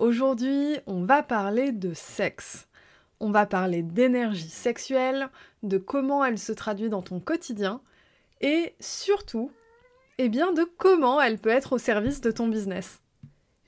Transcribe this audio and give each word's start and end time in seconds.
Aujourd'hui, 0.00 0.78
on 0.86 1.04
va 1.04 1.22
parler 1.22 1.72
de 1.72 1.92
sexe. 1.92 2.68
On 3.20 3.30
va 3.30 3.44
parler 3.44 3.82
d'énergie 3.82 4.48
sexuelle, 4.48 5.28
de 5.62 5.76
comment 5.76 6.24
elle 6.24 6.38
se 6.38 6.52
traduit 6.52 6.88
dans 6.88 7.02
ton 7.02 7.20
quotidien 7.20 7.82
et 8.40 8.72
surtout, 8.80 9.52
eh 10.16 10.30
bien, 10.30 10.54
de 10.54 10.64
comment 10.78 11.20
elle 11.20 11.36
peut 11.36 11.50
être 11.50 11.74
au 11.74 11.78
service 11.78 12.22
de 12.22 12.30
ton 12.30 12.48
business. 12.48 13.02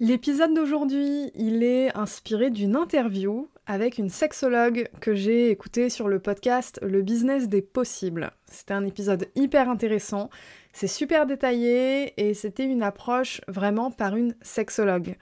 L'épisode 0.00 0.54
d'aujourd'hui, 0.54 1.30
il 1.34 1.62
est 1.62 1.94
inspiré 1.94 2.48
d'une 2.48 2.76
interview 2.76 3.50
avec 3.66 3.98
une 3.98 4.08
sexologue 4.08 4.88
que 5.02 5.14
j'ai 5.14 5.50
écoutée 5.50 5.90
sur 5.90 6.08
le 6.08 6.18
podcast 6.18 6.80
Le 6.80 7.02
business 7.02 7.50
des 7.50 7.60
possibles. 7.60 8.30
C'était 8.46 8.72
un 8.72 8.86
épisode 8.86 9.28
hyper 9.34 9.68
intéressant, 9.68 10.30
c'est 10.72 10.86
super 10.86 11.26
détaillé 11.26 12.14
et 12.16 12.32
c'était 12.32 12.64
une 12.64 12.82
approche 12.82 13.42
vraiment 13.48 13.90
par 13.90 14.16
une 14.16 14.34
sexologue. 14.40 15.16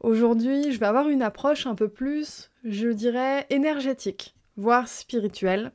Aujourd'hui, 0.00 0.70
je 0.70 0.78
vais 0.78 0.86
avoir 0.86 1.08
une 1.08 1.22
approche 1.22 1.66
un 1.66 1.74
peu 1.74 1.88
plus, 1.88 2.50
je 2.64 2.88
dirais, 2.88 3.46
énergétique, 3.50 4.36
voire 4.56 4.86
spirituelle, 4.86 5.72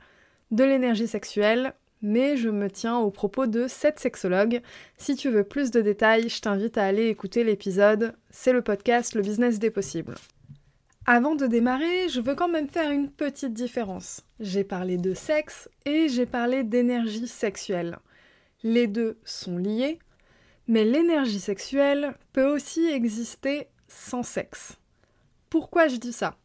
de 0.52 0.64
l'énergie 0.64 1.08
sexuelle, 1.08 1.74
mais 2.02 2.38
je 2.38 2.50
me 2.50 2.70
tiens 2.70 2.98
aux 2.98 3.12
propos 3.12 3.48
de 3.48 3.68
cette 3.68 4.00
sexologue. 4.00 4.62
Si 4.98 5.16
tu 5.16 5.30
veux 5.30 5.44
plus 5.44 5.72
de 5.72 5.82
détails, 5.82 6.30
je 6.30 6.42
t'invite 6.42 6.78
à 6.78 6.86
aller 6.86 7.08
écouter 7.08 7.44
l'épisode. 7.44 8.14
C'est 8.30 8.54
le 8.54 8.62
podcast 8.62 9.16
Le 9.16 9.22
business 9.22 9.60
des 9.60 9.72
possibles. 9.72 10.16
Avant 11.06 11.36
de 11.36 11.46
démarrer, 11.46 12.08
je 12.08 12.22
veux 12.22 12.36
quand 12.36 12.48
même 12.48 12.70
faire 12.70 12.92
une 12.92 13.10
petite 13.10 13.54
différence. 13.54 14.22
J'ai 14.40 14.64
parlé 14.64 14.96
de 14.96 15.14
sexe 15.14 15.70
et 15.86 16.08
j'ai 16.08 16.26
parlé 16.26 16.64
d'énergie 16.64 17.28
sexuelle. 17.28 17.98
Les 18.64 18.88
deux 18.88 19.18
sont 19.26 19.58
liés, 19.58 20.00
mais 20.68 20.86
l'énergie 20.86 21.42
sexuelle 21.42 22.14
peut 22.32 22.48
aussi 22.48 22.86
exister 22.86 23.68
sans 23.94 24.24
sexe. 24.24 24.78
Pourquoi 25.50 25.88
je 25.88 25.98
dis 25.98 26.14
ça? 26.14 26.36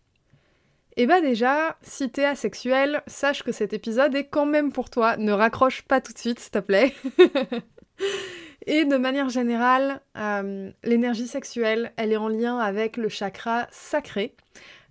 Eh 0.97 1.07
bah 1.07 1.21
déjà, 1.21 1.77
si 1.81 2.11
t'es 2.11 2.25
asexuel, 2.25 3.03
sache 3.07 3.43
que 3.43 3.53
cet 3.53 3.73
épisode 3.73 4.15
est 4.15 4.27
quand 4.27 4.47
même 4.47 4.73
pour 4.73 4.91
toi. 4.91 5.17
Ne 5.17 5.33
raccroche 5.33 5.83
pas 5.83 6.01
tout 6.01 6.13
de 6.13 6.19
suite, 6.19 6.41
s'il 6.41 6.51
te 6.51 6.59
plaît. 6.59 6.95
Et 8.67 8.85
de 8.85 8.97
manière 8.97 9.29
générale, 9.29 10.01
euh, 10.17 10.71
l'énergie 10.83 11.29
sexuelle, 11.29 11.93
elle 11.97 12.13
est 12.13 12.17
en 12.17 12.29
lien 12.29 12.59
avec 12.59 12.97
le 12.97 13.09
chakra 13.09 13.67
sacré. 13.71 14.35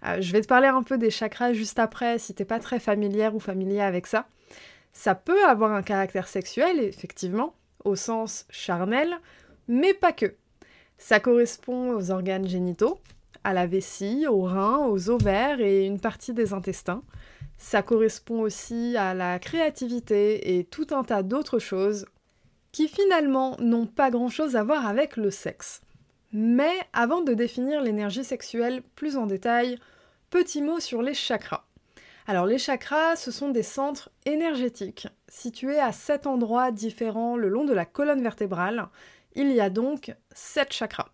Euh, 0.06 0.22
je 0.22 0.32
vais 0.32 0.42
te 0.42 0.48
parler 0.48 0.68
un 0.68 0.82
peu 0.82 0.98
des 0.98 1.12
chakras 1.12 1.54
juste 1.54 1.78
après 1.78 2.20
si 2.20 2.34
t'es 2.34 2.46
pas 2.46 2.60
très 2.60 2.80
familière 2.80 3.36
ou 3.36 3.40
familier 3.40 3.82
avec 3.82 4.08
ça. 4.08 4.28
Ça 4.94 5.14
peut 5.14 5.46
avoir 5.46 5.74
un 5.74 5.84
caractère 5.84 6.28
sexuel, 6.28 6.80
effectivement, 6.80 7.54
au 7.84 7.96
sens 7.96 8.46
charnel, 8.50 9.14
mais 9.68 9.94
pas 9.94 10.14
que. 10.14 10.34
Ça 10.98 11.20
correspond 11.20 11.96
aux 11.96 12.12
organes 12.12 12.48
génitaux, 12.48 13.00
à 13.44 13.54
la 13.54 13.68
vessie, 13.68 14.26
aux 14.28 14.42
reins, 14.42 14.86
aux 14.88 15.10
ovaires 15.10 15.62
et 15.62 15.86
une 15.86 16.00
partie 16.00 16.34
des 16.34 16.54
intestins. 16.54 17.04
Ça 17.58 17.82
correspond 17.82 18.42
aussi 18.42 18.96
à 18.98 19.14
la 19.14 19.40
créativité 19.40 20.58
et 20.58 20.64
tout 20.64 20.88
un 20.92 21.04
tas 21.04 21.24
d'autres 21.24 21.60
choses 21.60 22.06
qui 22.72 22.88
finalement 22.88 23.56
n'ont 23.60 23.88
pas 23.88 24.12
grand-chose 24.12 24.56
à 24.56 24.64
voir 24.64 24.86
avec 24.86 25.18
le 25.18 25.32
sexe. 25.32 25.82
Mais 26.34 26.74
avant 26.94 27.22
de 27.22 27.34
définir 27.34 27.82
l'énergie 27.82 28.24
sexuelle 28.24 28.84
plus 28.96 29.18
en 29.18 29.26
détail, 29.26 29.80
petit 30.30 30.62
mot 30.62 30.80
sur 30.80 31.02
les 31.02 31.14
chakras. 31.14 31.64
Alors 32.28 32.46
les 32.46 32.58
chakras, 32.58 33.16
ce 33.16 33.32
sont 33.32 33.50
des 33.50 33.64
centres 33.64 34.10
énergétiques 34.26 35.08
situés 35.30 35.80
à 35.80 35.94
sept 35.94 36.28
endroits 36.28 36.72
différents 36.72 37.38
le 37.38 37.48
long 37.48 37.64
de 37.64 37.74
la 37.74 37.86
colonne 37.86 38.22
vertébrale 38.22 38.90
il 39.38 39.52
y 39.52 39.62
a 39.62 39.70
donc 39.70 40.14
sept 40.34 40.74
chakras. 40.74 41.10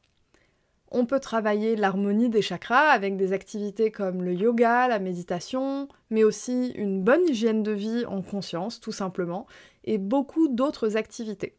On 0.90 1.06
peut 1.06 1.20
travailler 1.20 1.76
l'harmonie 1.76 2.30
des 2.30 2.42
chakras 2.42 2.90
avec 2.92 3.18
des 3.18 3.34
activités 3.34 3.92
comme 3.92 4.24
le 4.24 4.34
yoga, 4.34 4.88
la 4.88 5.00
méditation, 5.00 5.90
mais 6.10 6.24
aussi 6.24 6.70
une 6.76 7.02
bonne 7.02 7.28
hygiène 7.28 7.64
de 7.64 7.72
vie 7.72 8.06
en 8.06 8.22
conscience, 8.22 8.80
tout 8.80 8.92
simplement, 8.92 9.46
et 9.84 9.98
beaucoup 9.98 10.48
d'autres 10.48 10.96
activités. 10.96 11.56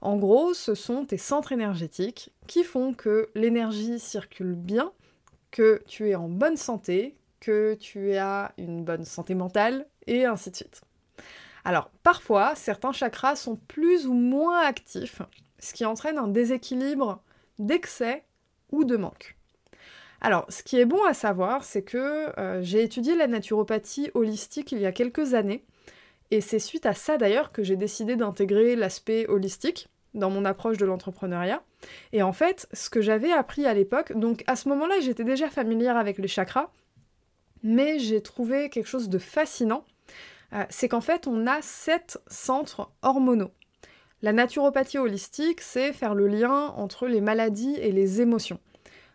En 0.00 0.16
gros, 0.16 0.54
ce 0.54 0.74
sont 0.74 1.04
tes 1.04 1.18
centres 1.18 1.52
énergétiques 1.52 2.30
qui 2.46 2.62
font 2.62 2.94
que 2.94 3.30
l'énergie 3.34 3.98
circule 3.98 4.54
bien, 4.54 4.92
que 5.50 5.82
tu 5.86 6.10
es 6.10 6.14
en 6.14 6.28
bonne 6.28 6.56
santé, 6.56 7.16
que 7.40 7.74
tu 7.74 8.14
as 8.14 8.52
une 8.58 8.84
bonne 8.84 9.04
santé 9.04 9.34
mentale, 9.34 9.86
et 10.06 10.26
ainsi 10.26 10.50
de 10.50 10.56
suite. 10.56 10.82
Alors, 11.64 11.90
parfois, 12.02 12.54
certains 12.54 12.92
chakras 12.92 13.36
sont 13.36 13.56
plus 13.56 14.06
ou 14.06 14.14
moins 14.14 14.60
actifs, 14.60 15.22
ce 15.58 15.74
qui 15.74 15.84
entraîne 15.84 16.18
un 16.18 16.28
déséquilibre 16.28 17.22
d'excès 17.58 18.24
ou 18.70 18.84
de 18.84 18.96
manque. 18.96 19.36
Alors, 20.20 20.46
ce 20.48 20.62
qui 20.62 20.78
est 20.78 20.84
bon 20.84 21.04
à 21.04 21.14
savoir, 21.14 21.62
c'est 21.62 21.82
que 21.82 22.38
euh, 22.38 22.60
j'ai 22.62 22.82
étudié 22.82 23.14
la 23.14 23.28
naturopathie 23.28 24.10
holistique 24.14 24.72
il 24.72 24.78
y 24.78 24.86
a 24.86 24.92
quelques 24.92 25.34
années, 25.34 25.64
et 26.30 26.40
c'est 26.40 26.58
suite 26.58 26.86
à 26.86 26.94
ça 26.94 27.16
d'ailleurs 27.16 27.52
que 27.52 27.62
j'ai 27.62 27.76
décidé 27.76 28.16
d'intégrer 28.16 28.76
l'aspect 28.76 29.26
holistique 29.28 29.88
dans 30.14 30.30
mon 30.30 30.44
approche 30.44 30.76
de 30.76 30.86
l'entrepreneuriat. 30.86 31.62
Et 32.12 32.22
en 32.22 32.32
fait, 32.32 32.68
ce 32.72 32.90
que 32.90 33.00
j'avais 33.00 33.32
appris 33.32 33.66
à 33.66 33.74
l'époque, 33.74 34.12
donc 34.12 34.42
à 34.46 34.56
ce 34.56 34.68
moment-là, 34.68 34.96
j'étais 35.00 35.24
déjà 35.24 35.48
familière 35.48 35.96
avec 35.96 36.18
les 36.18 36.28
chakras, 36.28 36.70
mais 37.62 37.98
j'ai 37.98 38.22
trouvé 38.22 38.70
quelque 38.70 38.88
chose 38.88 39.08
de 39.08 39.18
fascinant, 39.18 39.84
euh, 40.52 40.64
c'est 40.70 40.88
qu'en 40.88 41.00
fait, 41.00 41.26
on 41.26 41.46
a 41.46 41.62
sept 41.62 42.18
centres 42.26 42.90
hormonaux. 43.02 43.52
La 44.22 44.32
naturopathie 44.32 44.98
holistique, 44.98 45.60
c'est 45.60 45.92
faire 45.92 46.14
le 46.14 46.26
lien 46.26 46.72
entre 46.76 47.06
les 47.06 47.20
maladies 47.20 47.76
et 47.76 47.92
les 47.92 48.20
émotions. 48.20 48.58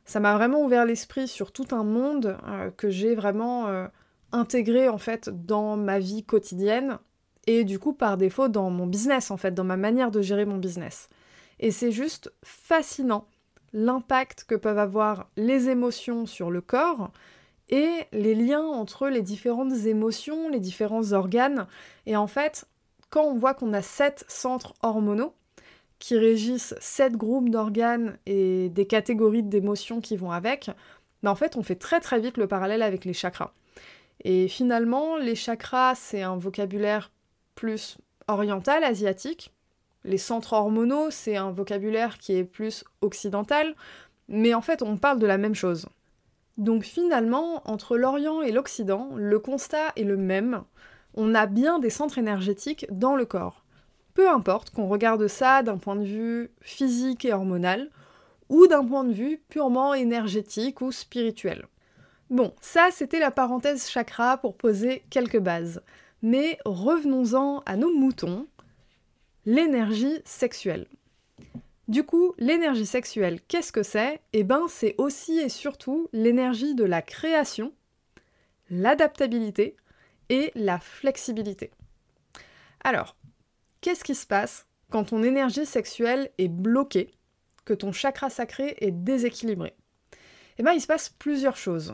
Ça 0.05 0.19
m'a 0.19 0.35
vraiment 0.35 0.63
ouvert 0.63 0.85
l'esprit 0.85 1.27
sur 1.27 1.51
tout 1.51 1.67
un 1.71 1.83
monde 1.83 2.37
euh, 2.47 2.71
que 2.71 2.89
j'ai 2.89 3.15
vraiment 3.15 3.67
euh, 3.67 3.87
intégré 4.31 4.89
en 4.89 4.97
fait 4.97 5.29
dans 5.45 5.77
ma 5.77 5.99
vie 5.99 6.23
quotidienne 6.23 6.99
et 7.47 7.63
du 7.63 7.79
coup 7.79 7.93
par 7.93 8.17
défaut 8.17 8.47
dans 8.47 8.69
mon 8.69 8.87
business 8.87 9.31
en 9.31 9.37
fait, 9.37 9.53
dans 9.53 9.63
ma 9.63 9.77
manière 9.77 10.11
de 10.11 10.21
gérer 10.21 10.45
mon 10.45 10.57
business. 10.57 11.09
Et 11.59 11.71
c'est 11.71 11.91
juste 11.91 12.33
fascinant 12.43 13.27
l'impact 13.73 14.45
que 14.45 14.55
peuvent 14.55 14.79
avoir 14.79 15.29
les 15.35 15.69
émotions 15.69 16.25
sur 16.25 16.51
le 16.51 16.61
corps 16.61 17.11
et 17.69 18.05
les 18.11 18.35
liens 18.35 18.65
entre 18.65 19.07
les 19.07 19.21
différentes 19.21 19.73
émotions, 19.85 20.49
les 20.49 20.59
différents 20.59 21.13
organes. 21.13 21.67
Et 22.05 22.15
en 22.15 22.27
fait, 22.27 22.67
quand 23.13 23.25
on 23.25 23.35
voit 23.35 23.53
qu'on 23.53 23.73
a 23.73 23.83
sept 23.83 24.25
centres 24.27 24.73
hormonaux 24.81 25.35
qui 25.99 26.17
régissent 26.17 26.73
sept 26.81 27.13
groupes 27.13 27.49
d'organes 27.49 28.17
et 28.25 28.69
des 28.69 28.87
catégories 28.87 29.43
d'émotions 29.43 30.01
qui 30.01 30.17
vont 30.17 30.31
avec, 30.31 30.71
ben 31.21 31.29
en 31.29 31.35
fait 31.35 31.55
on 31.55 31.61
fait 31.61 31.75
très 31.75 31.99
très 31.99 32.19
vite 32.19 32.37
le 32.37 32.47
parallèle 32.47 32.81
avec 32.81 33.05
les 33.05 33.13
chakras. 33.13 33.51
Et 34.23 34.47
finalement, 34.47 35.17
les 35.17 35.35
chakras, 35.35 35.93
c'est 35.93 36.23
un 36.23 36.37
vocabulaire 36.37 37.11
plus 37.53 37.97
oriental, 38.27 38.83
asiatique. 38.83 39.53
Les 40.05 40.17
centres 40.17 40.53
hormonaux, 40.53 41.11
c'est 41.11 41.37
un 41.37 41.51
vocabulaire 41.51 42.17
qui 42.17 42.33
est 42.33 42.43
plus 42.43 42.83
occidental. 43.01 43.75
Mais 44.27 44.55
en 44.55 44.61
fait, 44.61 44.81
on 44.81 44.97
parle 44.97 45.19
de 45.19 45.27
la 45.27 45.37
même 45.37 45.55
chose. 45.55 45.87
Donc 46.57 46.81
finalement, 46.83 47.61
entre 47.69 47.95
l'Orient 47.95 48.41
et 48.41 48.51
l'Occident, 48.51 49.11
le 49.15 49.37
constat 49.37 49.91
est 49.97 50.03
le 50.03 50.17
même 50.17 50.63
on 51.13 51.35
a 51.35 51.45
bien 51.45 51.79
des 51.79 51.89
centres 51.89 52.17
énergétiques 52.17 52.85
dans 52.91 53.15
le 53.15 53.25
corps. 53.25 53.63
Peu 54.13 54.29
importe 54.29 54.69
qu'on 54.69 54.87
regarde 54.87 55.27
ça 55.27 55.63
d'un 55.63 55.77
point 55.77 55.95
de 55.95 56.05
vue 56.05 56.51
physique 56.61 57.25
et 57.25 57.33
hormonal, 57.33 57.89
ou 58.49 58.67
d'un 58.67 58.85
point 58.85 59.03
de 59.03 59.13
vue 59.13 59.41
purement 59.49 59.93
énergétique 59.93 60.81
ou 60.81 60.91
spirituel. 60.91 61.65
Bon, 62.29 62.53
ça 62.61 62.89
c'était 62.91 63.19
la 63.19 63.31
parenthèse 63.31 63.89
chakra 63.89 64.37
pour 64.37 64.55
poser 64.55 65.03
quelques 65.09 65.39
bases. 65.39 65.81
Mais 66.21 66.57
revenons-en 66.65 67.63
à 67.65 67.75
nos 67.75 67.93
moutons, 67.93 68.47
l'énergie 69.45 70.21
sexuelle. 70.23 70.87
Du 71.89 72.03
coup, 72.05 72.33
l'énergie 72.37 72.85
sexuelle, 72.85 73.41
qu'est-ce 73.47 73.73
que 73.73 73.83
c'est? 73.83 74.21
Eh 74.31 74.43
ben, 74.43 74.63
c'est 74.69 74.95
aussi 74.97 75.39
et 75.39 75.49
surtout 75.49 76.07
l'énergie 76.13 76.75
de 76.75 76.85
la 76.85 77.01
création, 77.01 77.73
l'adaptabilité, 78.69 79.75
et 80.29 80.51
la 80.55 80.79
flexibilité. 80.79 81.71
Alors, 82.83 83.15
qu'est-ce 83.81 84.03
qui 84.03 84.15
se 84.15 84.25
passe 84.25 84.67
quand 84.89 85.05
ton 85.05 85.23
énergie 85.23 85.65
sexuelle 85.65 86.29
est 86.37 86.47
bloquée, 86.47 87.11
que 87.65 87.73
ton 87.73 87.91
chakra 87.91 88.29
sacré 88.29 88.75
est 88.79 88.91
déséquilibré? 88.91 89.75
Eh 90.57 90.63
bien, 90.63 90.73
il 90.73 90.81
se 90.81 90.87
passe 90.87 91.09
plusieurs 91.09 91.57
choses. 91.57 91.93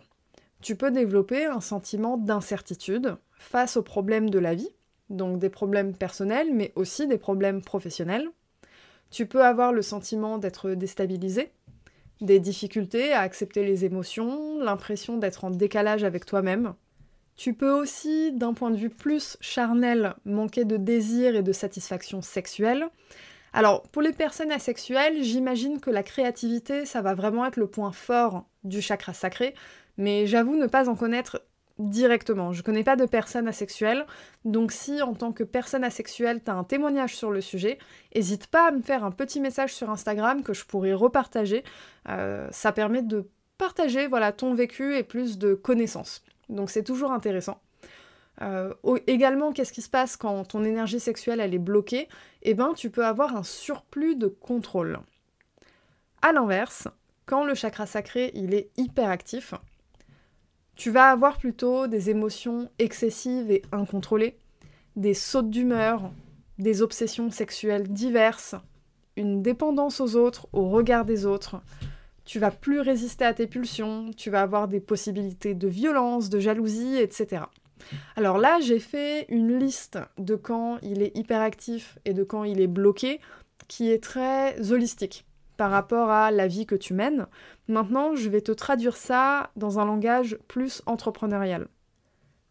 tu 0.61 0.75
peux 0.75 0.91
développer 0.91 1.45
un 1.45 1.61
sentiment 1.61 2.17
d'incertitude 2.17 3.15
face 3.31 3.77
aux 3.77 3.83
problèmes 3.83 4.29
de 4.29 4.39
la 4.39 4.53
vie, 4.53 4.69
donc 5.09 5.39
des 5.39 5.49
problèmes 5.49 5.95
personnels, 5.95 6.53
mais 6.53 6.73
aussi 6.75 7.07
des 7.07 7.17
problèmes 7.17 7.61
professionnels. 7.61 8.27
Tu 9.09 9.25
peux 9.25 9.43
avoir 9.43 9.71
le 9.71 9.81
sentiment 9.81 10.37
d'être 10.37 10.71
déstabilisé, 10.71 11.51
des 12.21 12.39
difficultés 12.39 13.13
à 13.13 13.21
accepter 13.21 13.63
les 13.65 13.85
émotions, 13.85 14.59
l'impression 14.59 15.17
d'être 15.17 15.45
en 15.45 15.49
décalage 15.49 16.03
avec 16.03 16.25
toi-même. 16.25 16.73
Tu 17.39 17.53
peux 17.53 17.71
aussi, 17.71 18.33
d'un 18.33 18.53
point 18.53 18.69
de 18.69 18.75
vue 18.75 18.89
plus 18.89 19.37
charnel, 19.39 20.13
manquer 20.25 20.65
de 20.65 20.75
désir 20.75 21.37
et 21.37 21.41
de 21.41 21.53
satisfaction 21.53 22.21
sexuelle. 22.21 22.89
Alors, 23.53 23.83
pour 23.83 24.01
les 24.01 24.11
personnes 24.11 24.51
asexuelles, 24.51 25.23
j'imagine 25.23 25.79
que 25.79 25.89
la 25.89 26.03
créativité, 26.03 26.85
ça 26.85 27.01
va 27.01 27.13
vraiment 27.13 27.45
être 27.45 27.55
le 27.55 27.67
point 27.67 27.93
fort 27.93 28.43
du 28.65 28.81
chakra 28.81 29.13
sacré, 29.13 29.55
mais 29.95 30.27
j'avoue 30.27 30.57
ne 30.57 30.67
pas 30.67 30.89
en 30.89 30.95
connaître 30.95 31.41
directement. 31.77 32.51
Je 32.51 32.61
connais 32.61 32.83
pas 32.83 32.97
de 32.97 33.05
personnes 33.05 33.47
asexuelles, 33.47 34.05
donc 34.43 34.73
si 34.73 35.01
en 35.01 35.13
tant 35.13 35.31
que 35.31 35.45
personne 35.45 35.85
asexuelle 35.85 36.43
tu 36.43 36.51
as 36.51 36.55
un 36.55 36.65
témoignage 36.65 37.15
sur 37.15 37.31
le 37.31 37.39
sujet, 37.39 37.79
n'hésite 38.13 38.47
pas 38.47 38.67
à 38.67 38.71
me 38.71 38.81
faire 38.81 39.05
un 39.05 39.11
petit 39.11 39.39
message 39.39 39.73
sur 39.73 39.89
Instagram 39.89 40.43
que 40.43 40.51
je 40.51 40.65
pourrais 40.65 40.91
repartager. 40.91 41.63
Euh, 42.09 42.49
ça 42.51 42.73
permet 42.73 43.01
de 43.01 43.29
partager 43.57 44.07
voilà 44.07 44.33
ton 44.33 44.53
vécu 44.53 44.97
et 44.97 45.03
plus 45.03 45.37
de 45.37 45.53
connaissances. 45.53 46.21
Donc 46.49 46.69
c'est 46.69 46.83
toujours 46.83 47.11
intéressant. 47.11 47.61
Euh, 48.41 48.73
également, 49.07 49.51
qu'est-ce 49.51 49.73
qui 49.73 49.81
se 49.81 49.89
passe 49.89 50.15
quand 50.15 50.45
ton 50.45 50.63
énergie 50.63 50.99
sexuelle 50.99 51.39
elle 51.39 51.53
est 51.53 51.59
bloquée? 51.59 52.07
Eh 52.41 52.53
ben, 52.53 52.73
tu 52.75 52.89
peux 52.89 53.05
avoir 53.05 53.35
un 53.35 53.43
surplus 53.43 54.15
de 54.15 54.27
contrôle. 54.27 54.99
À 56.21 56.31
l'inverse, 56.31 56.87
quand 57.25 57.45
le 57.45 57.53
chakra 57.53 57.85
sacré 57.85 58.31
il 58.33 58.53
est 58.53 58.69
hyper 58.77 59.09
actif, 59.09 59.53
tu 60.75 60.91
vas 60.91 61.09
avoir 61.09 61.37
plutôt 61.37 61.87
des 61.87 62.09
émotions 62.09 62.69
excessives 62.79 63.51
et 63.51 63.61
incontrôlées, 63.71 64.37
des 64.95 65.13
sautes 65.13 65.49
d'humeur, 65.49 66.09
des 66.57 66.81
obsessions 66.81 67.31
sexuelles 67.31 67.87
diverses, 67.91 68.55
une 69.17 69.41
dépendance 69.41 69.99
aux 69.99 70.15
autres, 70.15 70.47
au 70.53 70.69
regard 70.69 71.03
des 71.03 71.25
autres. 71.25 71.61
Tu 72.29 72.37
vas 72.37 72.51
plus 72.51 72.79
résister 72.79 73.25
à 73.25 73.33
tes 73.33 73.47
pulsions, 73.47 74.11
tu 74.15 74.29
vas 74.29 74.43
avoir 74.43 74.67
des 74.67 74.79
possibilités 74.79 75.55
de 75.55 75.67
violence, 75.67 76.29
de 76.29 76.39
jalousie, 76.39 76.97
etc. 76.97 77.45
Alors 78.15 78.37
là, 78.37 78.59
j'ai 78.61 78.77
fait 78.77 79.25
une 79.29 79.57
liste 79.57 79.97
de 80.19 80.35
quand 80.35 80.77
il 80.83 81.01
est 81.01 81.17
hyperactif 81.17 81.97
et 82.05 82.13
de 82.13 82.23
quand 82.23 82.43
il 82.43 82.61
est 82.61 82.67
bloqué 82.67 83.19
qui 83.67 83.89
est 83.89 84.03
très 84.03 84.71
holistique 84.71 85.25
par 85.57 85.71
rapport 85.71 86.11
à 86.11 86.29
la 86.29 86.45
vie 86.45 86.67
que 86.67 86.75
tu 86.75 86.93
mènes. 86.93 87.25
Maintenant, 87.67 88.13
je 88.13 88.29
vais 88.29 88.41
te 88.41 88.51
traduire 88.51 88.95
ça 88.95 89.49
dans 89.55 89.79
un 89.79 89.85
langage 89.85 90.37
plus 90.47 90.83
entrepreneurial. 90.85 91.67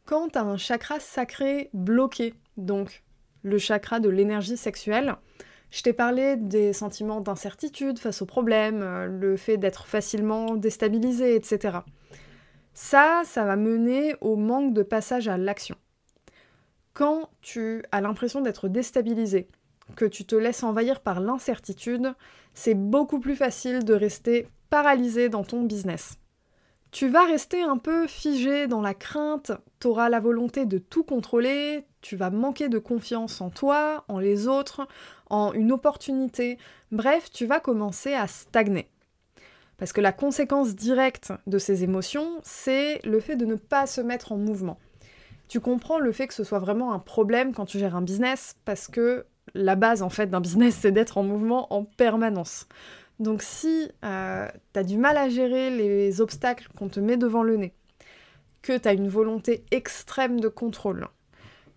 Quand 0.07 0.31
tu 0.31 0.39
as 0.39 0.43
un 0.43 0.57
chakra 0.57 0.99
sacré 0.99 1.71
bloqué, 1.73 2.35
donc 2.57 3.05
le 3.45 3.59
chakra 3.59 4.01
de 4.01 4.09
l'énergie 4.09 4.57
sexuelle, 4.57 5.15
je 5.71 5.83
t'ai 5.83 5.93
parlé 5.93 6.37
des 6.37 6.73
sentiments 6.73 7.21
d'incertitude 7.21 7.99
face 7.99 8.23
aux 8.23 8.27
problèmes, 8.27 8.83
euh, 8.83 9.07
le 9.07 9.37
fait 9.37 9.57
d'être 9.57 9.87
facilement 9.87 10.57
déstabilisé, 10.57 11.35
etc. 11.35 11.79
Ça, 12.73 13.23
ça 13.25 13.45
va 13.45 13.57
mener 13.57 14.15
au 14.21 14.37
manque 14.37 14.73
de 14.73 14.83
passage 14.83 15.29
à 15.29 15.37
l'action. 15.37 15.77
Quand 16.95 17.31
tu 17.43 17.83
as 17.93 18.01
l'impression 18.01 18.41
d'être 18.41 18.69
déstabilisé, 18.69 19.49
que 19.97 20.05
tu 20.05 20.25
te 20.25 20.37
laisses 20.37 20.63
envahir 20.63 21.01
par 21.01 21.21
l'incertitude, 21.21 22.15
c'est 22.55 22.75
beaucoup 22.75 23.21
plus 23.21 23.37
facile 23.37 23.85
de 23.85 23.95
rester 23.95 24.49
paralysé 24.71 25.29
dans 25.29 25.45
ton 25.45 25.63
business. 25.63 26.19
Tu 26.91 27.09
vas 27.09 27.25
rester 27.25 27.63
un 27.63 27.77
peu 27.77 28.07
figé 28.07 28.67
dans 28.67 28.81
la 28.81 28.95
crainte, 28.95 29.53
tu 29.79 29.89
auras 29.89 30.09
la 30.09 30.21
volonté 30.21 30.65
de 30.65 30.79
tout 30.79 31.05
contrôler, 31.05 31.85
tu 32.01 32.17
vas 32.17 32.31
manquer 32.31 32.69
de 32.69 32.79
confiance 32.79 33.43
en 33.43 33.51
toi, 33.51 34.05
en 34.09 34.19
les 34.19 34.49
autres, 34.49 34.89
en 35.29 35.53
une 35.53 35.71
opportunité, 35.71 36.57
bref, 36.91 37.31
tu 37.31 37.45
vas 37.45 37.61
commencer 37.61 38.15
à 38.15 38.27
stagner. 38.27 38.89
Parce 39.77 39.93
que 39.93 40.01
la 40.01 40.13
conséquence 40.13 40.75
directe 40.75 41.33
de 41.47 41.59
ces 41.59 41.85
émotions, 41.85 42.41
c'est 42.43 43.01
le 43.05 43.21
fait 43.21 43.37
de 43.37 43.45
ne 43.45 43.55
pas 43.55 43.87
se 43.87 44.01
mettre 44.01 44.33
en 44.33 44.37
mouvement. 44.37 44.79
Tu 45.49 45.61
comprends 45.61 45.99
le 45.99 46.13
fait 46.13 46.27
que 46.27 46.35
ce 46.35 46.45
soit 46.45 46.59
vraiment 46.59 46.93
un 46.93 46.99
problème 46.99 47.53
quand 47.53 47.67
tu 47.67 47.79
gères 47.79 47.97
un 47.97 48.03
business, 48.03 48.57
parce 48.65 48.89
que 48.89 49.27
la 49.55 49.77
base 49.77 50.03
en 50.03 50.11
fait 50.11 50.27
d'un 50.27 50.41
business, 50.41 50.77
c'est 50.81 50.93
d'être 50.93 51.19
en 51.19 51.23
mouvement 51.23 51.73
en 51.73 51.85
permanence. 51.85 52.67
Donc 53.19 53.43
si 53.43 53.91
euh, 54.05 54.49
tu 54.73 54.79
as 54.79 54.85
du 54.85 54.97
mal 54.97 55.17
à 55.17 55.29
gérer 55.29 55.71
les 55.71 56.21
obstacles 56.21 56.69
qu'on 56.77 56.89
te 56.89 57.01
met 57.01 57.17
devant 57.17 57.43
le 57.43 57.57
nez, 57.57 57.75
que 58.63 58.77
tu 58.77 58.89
as 58.89 58.93
une 58.93 59.09
volonté 59.09 59.65
extrême 59.71 60.41
de 60.41 60.49
contrôle, 60.49 61.09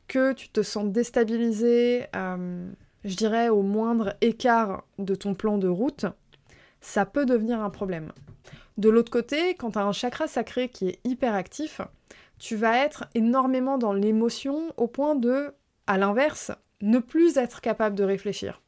que 0.08 0.34
tu 0.34 0.50
te 0.50 0.62
sens 0.62 0.86
déstabilisé, 0.86 2.06
euh, 2.16 2.70
je 3.04 3.16
dirais 3.16 3.50
au 3.50 3.64
moindre 3.64 4.16
écart 4.22 4.84
de 5.00 5.16
ton 5.16 5.34
plan 5.34 5.58
de 5.58 5.68
route, 5.68 6.06
ça 6.80 7.06
peut 7.06 7.26
devenir 7.26 7.62
un 7.62 7.70
problème. 7.70 8.12
De 8.78 8.90
l'autre 8.90 9.12
côté, 9.12 9.56
quand 9.56 9.72
tu 9.72 9.80
as 9.80 9.86
un 9.86 9.92
chakra 9.92 10.28
sacré 10.28 10.70
qui 10.70 10.90
est 10.90 11.00
hyper 11.04 11.34
actif, 11.34 11.82
tu 12.40 12.56
vas 12.56 12.78
être 12.78 13.06
énormément 13.14 13.78
dans 13.78 13.94
l'émotion 13.94 14.74
au 14.78 14.88
point 14.88 15.16
de, 15.16 15.54
à 15.88 15.98
l'inverse, 15.98 16.52
ne 16.82 17.00
plus 17.00 17.38
être 17.38 17.62
capable 17.62 17.96
de 17.96 18.04
réfléchir. 18.04 18.61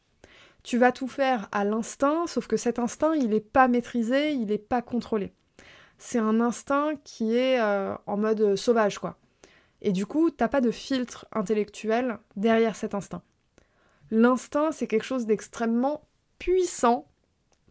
Tu 0.64 0.78
vas 0.78 0.92
tout 0.92 1.08
faire 1.08 1.50
à 1.52 1.66
l'instinct, 1.66 2.26
sauf 2.28 2.48
que 2.48 2.58
cet 2.58 2.80
instinct, 2.80 3.14
il 3.16 3.30
n'est 3.30 3.40
pas 3.40 3.68
maîtrisé, 3.68 4.32
il 4.32 4.48
n'est 4.48 4.58
pas 4.58 4.82
contrôlé. 4.82 5.34
C'est 5.98 6.20
un 6.20 6.40
instinct 6.42 6.94
qui 7.04 7.36
est 7.36 7.60
euh, 7.60 7.96
en 8.08 8.18
mode 8.18 8.56
sauvage, 8.56 8.98
quoi. 8.98 9.18
Et 9.82 9.92
du 9.92 10.06
coup, 10.06 10.32
t'as 10.32 10.48
pas 10.48 10.62
de 10.62 10.72
filtre 10.72 11.26
intellectuel 11.34 12.18
derrière 12.38 12.76
cet 12.76 12.96
instinct. 12.96 13.22
L'instinct, 14.10 14.72
c'est 14.72 14.88
quelque 14.88 15.06
chose 15.06 15.26
d'extrêmement 15.26 16.08
puissant 16.40 17.08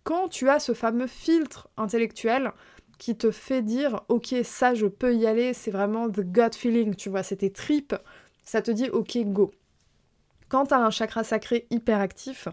quand 0.05 0.29
tu 0.29 0.49
as 0.49 0.59
ce 0.59 0.75
fameux 0.75 1.07
filtre 1.07 1.69
intellectuel 1.77 2.53
qui 2.99 3.17
te 3.17 3.31
fait 3.31 3.63
dire 3.63 4.03
ok 4.09 4.35
ça 4.45 4.75
je 4.75 4.87
peux 4.87 5.15
y 5.15 5.27
aller, 5.27 5.55
c'est 5.55 5.71
vraiment 5.71 6.09
the 6.09 6.21
gut 6.21 6.55
feeling, 6.55 6.95
tu 6.95 7.09
vois, 7.09 7.23
c'était 7.23 7.51
trip, 7.51 7.95
ça 8.45 8.63
te 8.63 8.71
dit 8.71 8.91
ok 8.91 9.19
go. 9.25 9.53
Quand 10.53 10.67
tu 10.67 10.75
as 10.75 10.81
un 10.81 10.91
chakra 10.91 11.25
sacré 11.25 11.67
hyper 11.71 11.99
actif, 11.99 12.47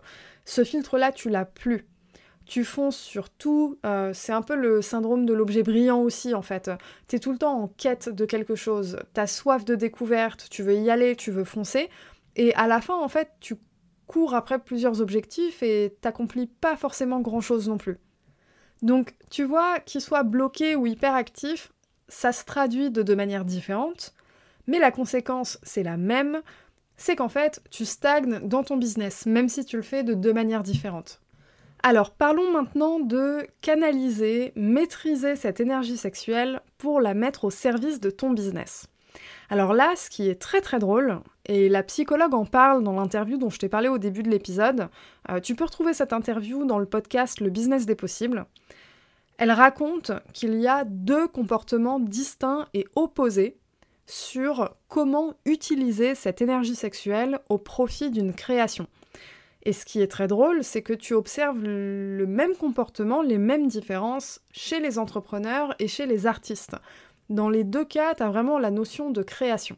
ce 0.46 0.64
filtre-là, 0.64 1.12
tu 1.12 1.30
l'as 1.30 1.44
plus. 1.44 1.86
Tu 2.46 2.64
fonces 2.64 2.96
sur 2.96 3.30
tout, 3.30 3.78
euh, 3.86 4.14
c'est 4.14 4.32
un 4.32 4.42
peu 4.42 4.56
le 4.56 4.82
syndrome 4.82 5.26
de 5.26 5.34
l'objet 5.34 5.64
brillant 5.64 6.00
aussi 6.00 6.34
en 6.34 6.42
fait. 6.42 6.72
Tu 7.10 7.18
es 7.18 7.20
tout 7.20 7.34
le 7.34 7.38
temps 7.38 7.62
en 7.62 7.68
quête 7.68 8.08
de 8.08 8.24
quelque 8.24 8.56
chose, 8.56 9.00
tu 9.14 9.20
as 9.20 9.28
soif 9.28 9.66
de 9.66 9.76
découverte, 9.76 10.48
tu 10.50 10.64
veux 10.64 10.76
y 10.76 10.90
aller, 10.90 11.18
tu 11.18 11.30
veux 11.30 11.44
foncer, 11.44 11.90
et 12.38 12.56
à 12.56 12.68
la 12.68 12.80
fin 12.80 12.96
en 12.96 13.10
fait 13.10 13.32
tu 13.42 13.56
cours 14.08 14.34
après 14.34 14.60
plusieurs 14.60 15.02
objectifs 15.02 15.62
et 15.62 15.98
t'accomplis 16.00 16.48
pas 16.48 16.78
forcément 16.78 17.20
grand-chose 17.20 17.68
non 17.68 17.78
plus. 17.78 17.98
Donc 18.82 19.14
tu 19.30 19.44
vois, 19.44 19.78
qu'il 19.82 20.00
soit 20.00 20.24
bloqué 20.24 20.78
ou 20.78 20.88
hyperactif, 20.88 21.74
ça 22.08 22.32
se 22.32 22.46
traduit 22.46 22.92
de 22.92 23.02
deux 23.02 23.18
manières 23.18 23.44
différentes, 23.44 24.14
mais 24.68 24.80
la 24.80 24.92
conséquence 24.92 25.60
c'est 25.64 25.84
la 25.84 25.98
même, 25.98 26.42
c'est 27.00 27.16
qu'en 27.16 27.30
fait, 27.30 27.62
tu 27.72 27.86
stagnes 27.86 28.40
dans 28.40 28.64
ton 28.64 28.78
business, 28.78 29.26
même 29.26 29.50
si 29.50 29.66
tu 29.66 29.78
le 29.78 29.82
fais 29.82 30.04
de 30.04 30.14
deux 30.14 30.34
manières 30.34 30.64
différentes. 30.64 31.22
Alors 31.82 32.12
parlons 32.12 32.52
maintenant 32.52 33.00
de 33.00 33.48
canaliser, 33.62 34.52
maîtriser 34.58 35.38
cette 35.38 35.62
énergie 35.62 35.96
sexuelle 35.96 36.60
pour 36.78 37.00
la 37.00 37.14
mettre 37.14 37.46
au 37.46 37.50
service 37.50 38.02
de 38.02 38.10
ton 38.10 38.32
business. 38.32 38.88
Alors 39.50 39.74
là, 39.74 39.94
ce 39.96 40.10
qui 40.10 40.30
est 40.30 40.40
très 40.40 40.60
très 40.60 40.78
drôle, 40.78 41.22
et 41.46 41.70
la 41.70 41.84
psychologue 41.84 42.34
en 42.34 42.46
parle 42.46 42.84
dans 42.84 42.94
l'interview 42.94 43.38
dont 43.38 43.50
je 43.50 43.60
t'ai 43.60 43.70
parlé 43.70 43.88
au 43.88 43.98
début 43.98 44.22
de 44.22 44.30
l'épisode, 44.30 44.90
euh, 45.30 45.40
tu 45.40 45.56
peux 45.56 45.64
retrouver 45.64 45.94
cette 45.94 46.12
interview 46.12 46.66
dans 46.66 46.80
le 46.80 46.86
podcast 46.86 47.40
Le 47.40 47.50
business 47.50 47.86
des 47.86 47.96
possibles, 47.96 48.46
elle 49.38 49.52
raconte 49.52 50.12
qu'il 50.34 50.60
y 50.60 50.68
a 50.68 50.84
deux 50.84 51.30
comportements 51.30 52.02
distincts 52.02 52.68
et 52.74 52.86
opposés 52.98 53.58
sur 54.10 54.76
comment 54.88 55.36
utiliser 55.46 56.16
cette 56.16 56.42
énergie 56.42 56.76
sexuelle 56.76 57.40
au 57.48 57.58
profit 57.58 58.10
d'une 58.10 58.34
création. 58.34 58.88
Et 59.64 59.74
ce 59.74 59.86
qui 59.86 60.02
est 60.02 60.08
très 60.08 60.28
drôle, 60.28 60.64
c'est 60.64 60.82
que 60.82 60.94
tu 60.94 61.14
observes 61.14 61.62
le 61.62 62.26
même 62.26 62.56
comportement, 62.56 63.22
les 63.22 63.38
mêmes 63.38 63.68
différences 63.68 64.42
chez 64.52 64.80
les 64.80 64.98
entrepreneurs 64.98 65.76
et 65.80 65.88
chez 65.88 66.06
les 66.06 66.26
artistes. 66.26 66.76
Dans 67.30 67.50
les 67.50 67.64
deux 67.64 67.86
cas, 67.86 68.16
tu 68.16 68.24
as 68.24 68.30
vraiment 68.30 68.58
la 68.58 68.72
notion 68.72 69.12
de 69.12 69.22
création. 69.22 69.78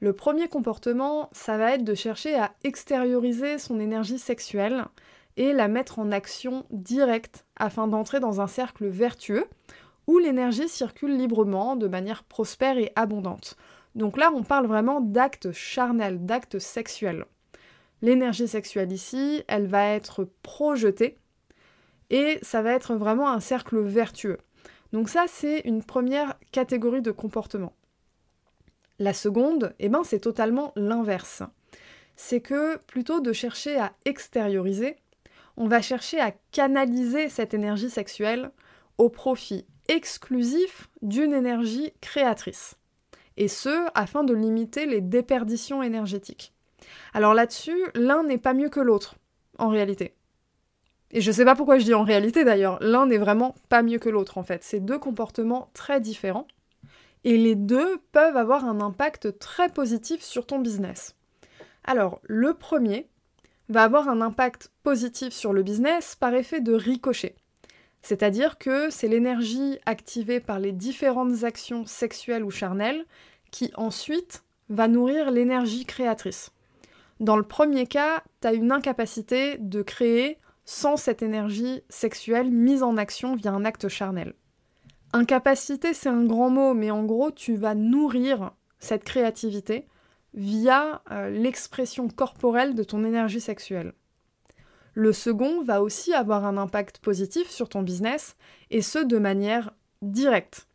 Le 0.00 0.14
premier 0.14 0.48
comportement, 0.48 1.28
ça 1.32 1.58
va 1.58 1.74
être 1.74 1.84
de 1.84 1.94
chercher 1.94 2.34
à 2.36 2.54
extérioriser 2.64 3.58
son 3.58 3.78
énergie 3.78 4.18
sexuelle 4.18 4.86
et 5.36 5.52
la 5.52 5.68
mettre 5.68 5.98
en 5.98 6.10
action 6.12 6.64
directe 6.70 7.44
afin 7.56 7.88
d'entrer 7.88 8.20
dans 8.20 8.40
un 8.40 8.46
cercle 8.46 8.86
vertueux 8.86 9.44
l'énergie 10.18 10.68
circule 10.68 11.16
librement, 11.16 11.76
de 11.76 11.88
manière 11.88 12.24
prospère 12.24 12.78
et 12.78 12.92
abondante. 12.96 13.56
Donc 13.94 14.16
là, 14.16 14.30
on 14.34 14.42
parle 14.42 14.66
vraiment 14.66 15.00
d'actes 15.00 15.52
charnels, 15.52 16.24
d'actes 16.24 16.58
sexuels. 16.58 17.24
L'énergie 18.02 18.48
sexuelle 18.48 18.92
ici, 18.92 19.42
elle 19.46 19.66
va 19.66 19.86
être 19.88 20.28
projetée 20.42 21.18
et 22.08 22.38
ça 22.42 22.62
va 22.62 22.72
être 22.72 22.94
vraiment 22.94 23.30
un 23.30 23.40
cercle 23.40 23.78
vertueux. 23.80 24.38
Donc 24.92 25.08
ça, 25.08 25.26
c'est 25.28 25.60
une 25.60 25.84
première 25.84 26.34
catégorie 26.50 27.02
de 27.02 27.10
comportement. 27.10 27.74
La 28.98 29.14
seconde, 29.14 29.74
eh 29.78 29.88
ben, 29.88 30.02
c'est 30.04 30.20
totalement 30.20 30.72
l'inverse. 30.76 31.42
C'est 32.16 32.40
que 32.40 32.76
plutôt 32.84 33.20
de 33.20 33.32
chercher 33.32 33.78
à 33.78 33.92
extérioriser, 34.04 34.96
on 35.56 35.68
va 35.68 35.80
chercher 35.80 36.20
à 36.20 36.32
canaliser 36.52 37.28
cette 37.28 37.54
énergie 37.54 37.90
sexuelle 37.90 38.50
au 38.98 39.08
profit 39.08 39.66
exclusif 39.90 40.88
d'une 41.02 41.34
énergie 41.34 41.92
créatrice. 42.00 42.76
Et 43.36 43.48
ce, 43.48 43.86
afin 43.94 44.22
de 44.22 44.34
limiter 44.34 44.86
les 44.86 45.00
déperditions 45.00 45.82
énergétiques. 45.82 46.54
Alors 47.12 47.34
là-dessus, 47.34 47.76
l'un 47.94 48.22
n'est 48.22 48.38
pas 48.38 48.54
mieux 48.54 48.68
que 48.68 48.80
l'autre, 48.80 49.16
en 49.58 49.68
réalité. 49.68 50.14
Et 51.10 51.20
je 51.20 51.32
sais 51.32 51.44
pas 51.44 51.56
pourquoi 51.56 51.78
je 51.78 51.84
dis 51.84 51.94
en 51.94 52.04
réalité 52.04 52.44
d'ailleurs, 52.44 52.78
l'un 52.80 53.06
n'est 53.06 53.18
vraiment 53.18 53.56
pas 53.68 53.82
mieux 53.82 53.98
que 53.98 54.08
l'autre 54.08 54.38
en 54.38 54.44
fait. 54.44 54.62
C'est 54.62 54.80
deux 54.80 54.98
comportements 54.98 55.70
très 55.74 56.00
différents. 56.00 56.46
Et 57.24 57.36
les 57.36 57.56
deux 57.56 57.98
peuvent 58.12 58.36
avoir 58.36 58.64
un 58.64 58.80
impact 58.80 59.38
très 59.38 59.68
positif 59.68 60.22
sur 60.22 60.46
ton 60.46 60.60
business. 60.60 61.16
Alors, 61.84 62.20
le 62.22 62.54
premier 62.54 63.08
va 63.68 63.82
avoir 63.82 64.08
un 64.08 64.20
impact 64.20 64.70
positif 64.82 65.32
sur 65.32 65.52
le 65.52 65.62
business 65.62 66.14
par 66.14 66.34
effet 66.34 66.60
de 66.60 66.72
ricochet. 66.72 67.34
C'est-à-dire 68.02 68.58
que 68.58 68.90
c'est 68.90 69.08
l'énergie 69.08 69.78
activée 69.86 70.40
par 70.40 70.58
les 70.58 70.72
différentes 70.72 71.44
actions 71.44 71.84
sexuelles 71.86 72.44
ou 72.44 72.50
charnelles 72.50 73.04
qui 73.50 73.70
ensuite 73.76 74.42
va 74.68 74.88
nourrir 74.88 75.30
l'énergie 75.30 75.84
créatrice. 75.84 76.50
Dans 77.18 77.36
le 77.36 77.42
premier 77.42 77.86
cas, 77.86 78.22
tu 78.40 78.48
as 78.48 78.54
une 78.54 78.72
incapacité 78.72 79.58
de 79.58 79.82
créer 79.82 80.38
sans 80.64 80.96
cette 80.96 81.22
énergie 81.22 81.82
sexuelle 81.88 82.50
mise 82.50 82.82
en 82.82 82.96
action 82.96 83.34
via 83.34 83.52
un 83.52 83.64
acte 83.64 83.88
charnel. 83.88 84.34
Incapacité, 85.12 85.92
c'est 85.92 86.08
un 86.08 86.24
grand 86.24 86.50
mot, 86.50 86.72
mais 86.72 86.90
en 86.90 87.04
gros, 87.04 87.32
tu 87.32 87.56
vas 87.56 87.74
nourrir 87.74 88.52
cette 88.78 89.04
créativité 89.04 89.86
via 90.34 91.02
euh, 91.10 91.28
l'expression 91.30 92.08
corporelle 92.08 92.74
de 92.74 92.84
ton 92.84 93.04
énergie 93.04 93.40
sexuelle. 93.40 93.92
Le 94.94 95.12
second 95.12 95.62
va 95.62 95.82
aussi 95.82 96.12
avoir 96.12 96.44
un 96.44 96.56
impact 96.56 96.98
positif 96.98 97.48
sur 97.48 97.68
ton 97.68 97.82
business, 97.82 98.36
et 98.70 98.82
ce 98.82 98.98
de 98.98 99.18
manière 99.18 99.72
directe. 100.02 100.66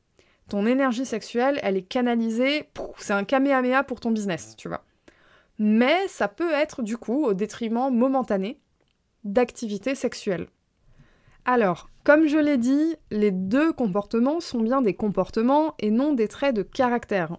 Ton 0.49 0.65
énergie 0.65 1.05
sexuelle, 1.05 1.59
elle 1.63 1.77
est 1.77 1.81
canalisée, 1.81 2.69
c'est 2.97 3.13
un 3.13 3.23
kamehameha 3.23 3.83
pour 3.83 3.99
ton 3.99 4.11
business, 4.11 4.55
tu 4.57 4.67
vois. 4.67 4.83
Mais 5.57 6.07
ça 6.07 6.27
peut 6.27 6.51
être 6.51 6.81
du 6.81 6.97
coup 6.97 7.25
au 7.25 7.33
détriment 7.33 7.89
momentané 7.91 8.59
d'activité 9.23 9.95
sexuelle. 9.95 10.47
Alors, 11.45 11.89
comme 12.03 12.27
je 12.27 12.37
l'ai 12.37 12.57
dit, 12.57 12.95
les 13.11 13.31
deux 13.31 13.73
comportements 13.73 14.39
sont 14.39 14.59
bien 14.59 14.81
des 14.81 14.93
comportements 14.93 15.73
et 15.79 15.91
non 15.91 16.13
des 16.13 16.27
traits 16.27 16.55
de 16.55 16.61
caractère. 16.61 17.37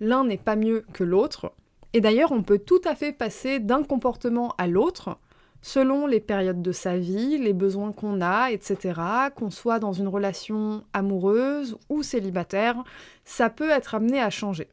L'un 0.00 0.24
n'est 0.24 0.38
pas 0.38 0.56
mieux 0.56 0.84
que 0.92 1.04
l'autre, 1.04 1.52
et 1.92 2.00
d'ailleurs 2.00 2.32
on 2.32 2.42
peut 2.42 2.58
tout 2.58 2.80
à 2.84 2.94
fait 2.94 3.12
passer 3.12 3.58
d'un 3.58 3.82
comportement 3.82 4.54
à 4.58 4.66
l'autre 4.66 5.18
selon 5.64 6.06
les 6.06 6.20
périodes 6.20 6.60
de 6.60 6.72
sa 6.72 6.98
vie, 6.98 7.38
les 7.38 7.54
besoins 7.54 7.90
qu'on 7.90 8.20
a, 8.20 8.50
etc., 8.50 9.00
qu'on 9.34 9.48
soit 9.48 9.78
dans 9.78 9.94
une 9.94 10.08
relation 10.08 10.84
amoureuse 10.92 11.78
ou 11.88 12.02
célibataire, 12.02 12.84
ça 13.24 13.48
peut 13.48 13.70
être 13.70 13.94
amené 13.94 14.20
à 14.20 14.28
changer. 14.28 14.68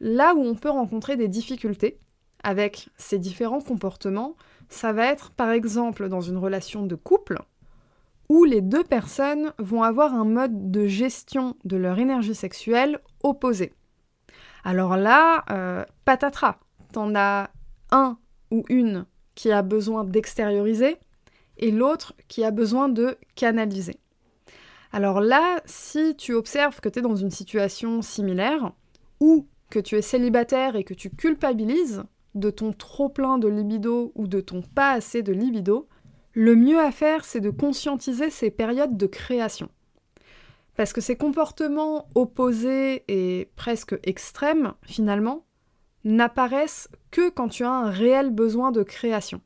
Là 0.00 0.34
où 0.34 0.40
on 0.40 0.54
peut 0.54 0.70
rencontrer 0.70 1.18
des 1.18 1.28
difficultés 1.28 1.98
avec 2.42 2.88
ces 2.96 3.18
différents 3.18 3.60
comportements, 3.60 4.36
ça 4.70 4.94
va 4.94 5.04
être 5.04 5.32
par 5.32 5.50
exemple 5.50 6.08
dans 6.08 6.22
une 6.22 6.38
relation 6.38 6.86
de 6.86 6.94
couple 6.94 7.38
où 8.30 8.44
les 8.44 8.62
deux 8.62 8.84
personnes 8.84 9.52
vont 9.58 9.82
avoir 9.82 10.14
un 10.14 10.24
mode 10.24 10.70
de 10.70 10.86
gestion 10.86 11.56
de 11.64 11.76
leur 11.76 11.98
énergie 11.98 12.34
sexuelle 12.34 13.00
opposé. 13.22 13.74
Alors 14.64 14.96
là, 14.96 15.44
euh, 15.50 15.84
patatras, 16.06 16.56
t'en 16.90 17.14
as 17.14 17.50
un 17.90 18.16
ou 18.50 18.64
une 18.70 19.04
qui 19.40 19.50
a 19.52 19.62
besoin 19.62 20.04
d'extérioriser 20.04 20.98
et 21.56 21.70
l'autre 21.70 22.12
qui 22.28 22.44
a 22.44 22.50
besoin 22.50 22.90
de 22.90 23.16
canaliser. 23.36 23.96
Alors 24.92 25.22
là, 25.22 25.62
si 25.64 26.14
tu 26.14 26.34
observes 26.34 26.80
que 26.82 26.90
tu 26.90 26.98
es 26.98 27.02
dans 27.02 27.16
une 27.16 27.30
situation 27.30 28.02
similaire, 28.02 28.72
ou 29.18 29.46
que 29.70 29.78
tu 29.78 29.96
es 29.96 30.02
célibataire 30.02 30.76
et 30.76 30.84
que 30.84 30.92
tu 30.92 31.08
culpabilises 31.08 32.02
de 32.34 32.50
ton 32.50 32.74
trop 32.74 33.08
plein 33.08 33.38
de 33.38 33.48
libido 33.48 34.12
ou 34.14 34.26
de 34.26 34.42
ton 34.42 34.60
pas 34.60 34.92
assez 34.92 35.22
de 35.22 35.32
libido, 35.32 35.88
le 36.34 36.54
mieux 36.54 36.78
à 36.78 36.92
faire, 36.92 37.24
c'est 37.24 37.40
de 37.40 37.48
conscientiser 37.48 38.28
ces 38.28 38.50
périodes 38.50 38.98
de 38.98 39.06
création. 39.06 39.70
Parce 40.76 40.92
que 40.92 41.00
ces 41.00 41.16
comportements 41.16 42.08
opposés 42.14 43.04
et 43.08 43.48
presque 43.56 43.98
extrêmes, 44.02 44.74
finalement, 44.82 45.46
n'apparaissent 46.04 46.88
que 47.10 47.28
quand 47.30 47.48
tu 47.48 47.64
as 47.64 47.70
un 47.70 47.90
réel 47.90 48.30
besoin 48.30 48.72
de 48.72 48.82
création. 48.82 49.40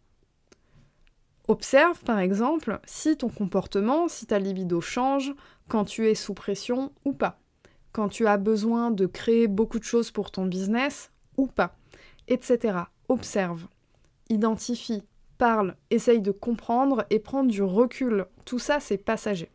Observe 1.47 2.03
par 2.05 2.21
exemple 2.21 2.81
si 2.87 3.17
ton 3.17 3.29
comportement, 3.29 4.09
si 4.09 4.27
ta 4.27 4.39
libido 4.39 4.81
change 4.81 5.35
quand 5.69 5.85
tu 5.85 6.09
es 6.09 6.15
sous 6.15 6.35
pression 6.35 6.93
ou 7.05 7.13
pas, 7.13 7.39
quand 7.93 8.09
tu 8.09 8.27
as 8.27 8.39
besoin 8.39 8.91
de 8.91 9.07
créer 9.07 9.47
beaucoup 9.47 9.79
de 9.79 9.85
choses 9.85 10.11
pour 10.11 10.31
ton 10.31 10.47
business 10.47 11.11
ou 11.37 11.47
pas, 11.47 11.77
etc. 12.29 12.79
Observe, 13.09 13.67
identifie, 14.31 15.03
parle, 15.37 15.77
essaye 15.91 16.23
de 16.23 16.31
comprendre 16.31 17.05
et 17.11 17.19
prendre 17.19 17.51
du 17.51 17.63
recul. 17.63 18.27
Tout 18.45 18.59
ça, 18.59 18.81
c'est 18.81 18.97
passager. 18.97 19.51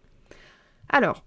Alors, 0.90 1.24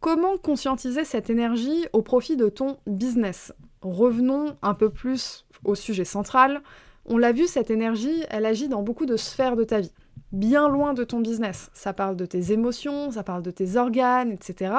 comment 0.00 0.38
conscientiser 0.38 1.04
cette 1.04 1.30
énergie 1.30 1.86
au 1.92 2.02
profit 2.02 2.36
de 2.36 2.48
ton 2.48 2.78
business? 2.86 3.52
Revenons 3.82 4.56
un 4.62 4.74
peu 4.74 4.90
plus 4.90 5.46
au 5.64 5.74
sujet 5.74 6.04
central. 6.04 6.62
On 7.04 7.18
l'a 7.18 7.32
vu, 7.32 7.46
cette 7.46 7.70
énergie, 7.70 8.22
elle 8.30 8.46
agit 8.46 8.68
dans 8.68 8.82
beaucoup 8.82 9.06
de 9.06 9.16
sphères 9.16 9.56
de 9.56 9.64
ta 9.64 9.80
vie, 9.80 9.92
bien 10.30 10.68
loin 10.68 10.94
de 10.94 11.04
ton 11.04 11.20
business. 11.20 11.70
Ça 11.74 11.92
parle 11.92 12.16
de 12.16 12.26
tes 12.26 12.52
émotions, 12.52 13.10
ça 13.10 13.22
parle 13.22 13.42
de 13.42 13.50
tes 13.50 13.76
organes, 13.76 14.30
etc. 14.30 14.74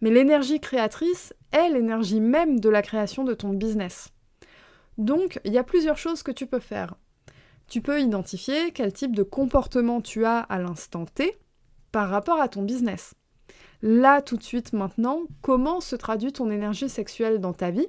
Mais 0.00 0.10
l'énergie 0.10 0.60
créatrice 0.60 1.32
est 1.52 1.70
l'énergie 1.70 2.20
même 2.20 2.60
de 2.60 2.68
la 2.68 2.82
création 2.82 3.24
de 3.24 3.34
ton 3.34 3.50
business. 3.50 4.10
Donc, 4.98 5.40
il 5.44 5.52
y 5.52 5.58
a 5.58 5.64
plusieurs 5.64 5.98
choses 5.98 6.22
que 6.22 6.32
tu 6.32 6.46
peux 6.46 6.58
faire. 6.58 6.94
Tu 7.68 7.80
peux 7.80 8.00
identifier 8.00 8.70
quel 8.72 8.92
type 8.92 9.16
de 9.16 9.22
comportement 9.22 10.00
tu 10.00 10.24
as 10.24 10.40
à 10.40 10.58
l'instant 10.58 11.04
T 11.04 11.36
par 11.90 12.08
rapport 12.08 12.40
à 12.40 12.48
ton 12.48 12.62
business. 12.62 13.14
Là, 13.82 14.22
tout 14.22 14.36
de 14.36 14.42
suite, 14.42 14.72
maintenant, 14.72 15.20
comment 15.42 15.80
se 15.80 15.96
traduit 15.96 16.32
ton 16.32 16.50
énergie 16.50 16.88
sexuelle 16.88 17.40
dans 17.40 17.52
ta 17.52 17.70
vie? 17.70 17.88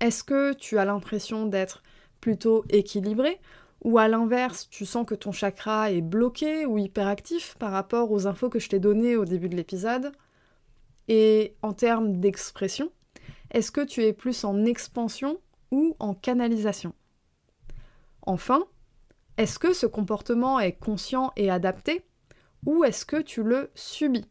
Est-ce 0.00 0.24
que 0.24 0.52
tu 0.54 0.78
as 0.78 0.84
l'impression 0.84 1.46
d'être 1.46 1.82
plutôt 2.20 2.64
équilibré 2.70 3.40
ou 3.82 3.98
à 3.98 4.08
l'inverse, 4.08 4.68
tu 4.68 4.84
sens 4.84 5.06
que 5.06 5.14
ton 5.14 5.32
chakra 5.32 5.90
est 5.90 6.02
bloqué 6.02 6.66
ou 6.66 6.76
hyperactif 6.76 7.56
par 7.58 7.72
rapport 7.72 8.10
aux 8.10 8.26
infos 8.26 8.50
que 8.50 8.58
je 8.58 8.68
t'ai 8.68 8.78
données 8.78 9.16
au 9.16 9.24
début 9.24 9.48
de 9.48 9.56
l'épisode? 9.56 10.12
Et 11.08 11.56
en 11.62 11.72
termes 11.72 12.20
d'expression, 12.20 12.90
est-ce 13.50 13.72
que 13.72 13.84
tu 13.84 14.02
es 14.04 14.12
plus 14.12 14.44
en 14.44 14.64
expansion 14.64 15.40
ou 15.70 15.96
en 15.98 16.14
canalisation? 16.14 16.92
Enfin, 18.22 18.64
est-ce 19.38 19.58
que 19.58 19.72
ce 19.72 19.86
comportement 19.86 20.60
est 20.60 20.78
conscient 20.78 21.32
et 21.36 21.50
adapté 21.50 22.04
ou 22.66 22.84
est-ce 22.84 23.06
que 23.06 23.20
tu 23.20 23.42
le 23.42 23.70
subis? 23.74 24.28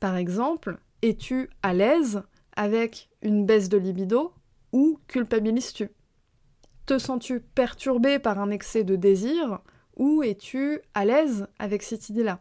Par 0.00 0.16
exemple, 0.16 0.78
es-tu 1.02 1.50
à 1.62 1.74
l'aise 1.74 2.22
avec 2.56 3.10
une 3.22 3.44
baisse 3.44 3.68
de 3.68 3.76
libido 3.76 4.32
ou 4.72 4.98
culpabilises-tu? 5.06 5.90
Te 6.86 6.98
sens-tu 6.98 7.40
perturbé 7.40 8.18
par 8.18 8.38
un 8.38 8.50
excès 8.50 8.84
de 8.84 8.96
désir 8.96 9.60
ou 9.96 10.22
es-tu 10.22 10.80
à 10.94 11.04
l'aise 11.04 11.46
avec 11.58 11.82
cette 11.82 12.08
idée-là? 12.08 12.40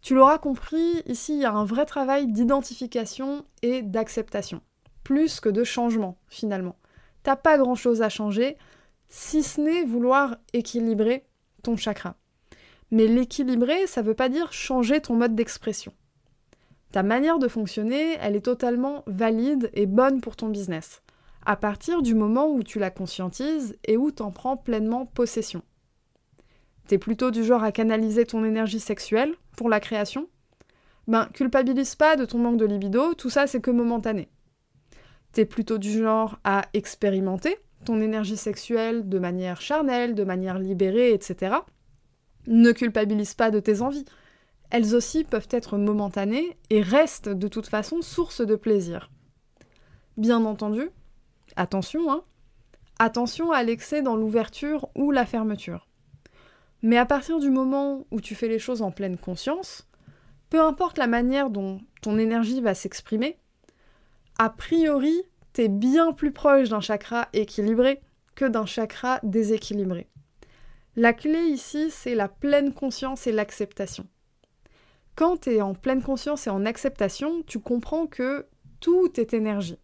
Tu 0.00 0.14
l'auras 0.14 0.38
compris, 0.38 1.02
ici 1.06 1.34
il 1.34 1.40
y 1.40 1.44
a 1.44 1.52
un 1.52 1.64
vrai 1.64 1.86
travail 1.86 2.26
d'identification 2.28 3.44
et 3.62 3.82
d'acceptation, 3.82 4.60
plus 5.04 5.40
que 5.40 5.48
de 5.48 5.64
changement 5.64 6.18
finalement. 6.28 6.76
T'as 7.22 7.36
pas 7.36 7.58
grand-chose 7.58 8.02
à 8.02 8.08
changer, 8.08 8.56
si 9.08 9.42
ce 9.42 9.60
n'est 9.60 9.84
vouloir 9.84 10.36
équilibrer 10.52 11.26
ton 11.62 11.76
chakra. 11.76 12.16
Mais 12.90 13.06
l'équilibrer, 13.06 13.86
ça 13.86 14.02
veut 14.02 14.14
pas 14.14 14.28
dire 14.28 14.52
changer 14.52 15.00
ton 15.00 15.14
mode 15.14 15.34
d'expression. 15.34 15.92
Ta 16.92 17.02
manière 17.02 17.38
de 17.38 17.48
fonctionner, 17.48 18.16
elle 18.20 18.34
est 18.34 18.44
totalement 18.44 19.02
valide 19.06 19.70
et 19.74 19.86
bonne 19.86 20.20
pour 20.20 20.36
ton 20.36 20.48
business 20.48 21.02
à 21.48 21.56
partir 21.56 22.02
du 22.02 22.14
moment 22.14 22.50
où 22.50 22.62
tu 22.62 22.78
la 22.78 22.90
conscientises 22.90 23.74
et 23.86 23.96
où 23.96 24.10
t'en 24.10 24.30
prends 24.30 24.58
pleinement 24.58 25.06
possession. 25.06 25.62
T'es 26.86 26.98
plutôt 26.98 27.30
du 27.30 27.42
genre 27.42 27.64
à 27.64 27.72
canaliser 27.72 28.26
ton 28.26 28.44
énergie 28.44 28.80
sexuelle 28.80 29.34
pour 29.56 29.70
la 29.70 29.80
création? 29.80 30.28
Ben, 31.06 31.24
culpabilise 31.32 31.94
pas 31.94 32.16
de 32.16 32.26
ton 32.26 32.36
manque 32.36 32.58
de 32.58 32.66
libido, 32.66 33.14
tout 33.14 33.30
ça 33.30 33.46
c'est 33.46 33.62
que 33.62 33.70
momentané. 33.70 34.28
T'es 35.32 35.46
plutôt 35.46 35.78
du 35.78 35.90
genre 35.90 36.38
à 36.44 36.66
expérimenter 36.74 37.56
ton 37.86 38.02
énergie 38.02 38.36
sexuelle 38.36 39.08
de 39.08 39.18
manière 39.18 39.62
charnelle, 39.62 40.14
de 40.14 40.24
manière 40.24 40.58
libérée, 40.58 41.14
etc. 41.14 41.56
Ne 42.46 42.72
culpabilise 42.72 43.32
pas 43.32 43.50
de 43.50 43.58
tes 43.58 43.80
envies. 43.80 44.04
elles 44.68 44.94
aussi 44.94 45.24
peuvent 45.24 45.48
être 45.50 45.78
momentanées 45.78 46.58
et 46.68 46.82
restent 46.82 47.30
de 47.30 47.48
toute 47.48 47.68
façon 47.68 48.02
source 48.02 48.42
de 48.42 48.54
plaisir. 48.54 49.10
Bien 50.18 50.44
entendu, 50.44 50.90
attention, 51.56 52.10
hein, 52.10 52.22
attention 52.98 53.52
à 53.52 53.62
l'excès 53.62 54.02
dans 54.02 54.16
l'ouverture 54.16 54.88
ou 54.94 55.10
la 55.10 55.26
fermeture. 55.26 55.88
Mais 56.82 56.96
à 56.96 57.06
partir 57.06 57.40
du 57.40 57.50
moment 57.50 58.06
où 58.10 58.20
tu 58.20 58.34
fais 58.34 58.48
les 58.48 58.58
choses 58.58 58.82
en 58.82 58.90
pleine 58.90 59.18
conscience, 59.18 59.88
peu 60.50 60.60
importe 60.60 60.98
la 60.98 61.06
manière 61.06 61.50
dont 61.50 61.80
ton 62.02 62.18
énergie 62.18 62.60
va 62.60 62.74
s'exprimer, 62.74 63.38
a 64.38 64.50
priori, 64.50 65.22
t'es 65.52 65.68
bien 65.68 66.12
plus 66.12 66.32
proche 66.32 66.68
d'un 66.68 66.80
chakra 66.80 67.28
équilibré 67.32 68.00
que 68.36 68.44
d'un 68.44 68.66
chakra 68.66 69.18
déséquilibré. 69.24 70.08
La 70.94 71.12
clé 71.12 71.40
ici, 71.40 71.90
c'est 71.90 72.14
la 72.14 72.28
pleine 72.28 72.72
conscience 72.72 73.26
et 73.26 73.32
l'acceptation. 73.32 74.06
Quand 75.16 75.42
tu 75.42 75.50
es 75.50 75.60
en 75.60 75.74
pleine 75.74 76.02
conscience 76.02 76.46
et 76.46 76.50
en 76.50 76.64
acceptation, 76.64 77.42
tu 77.42 77.58
comprends 77.58 78.06
que 78.06 78.46
tout 78.78 79.18
est 79.18 79.34
énergie. 79.34 79.78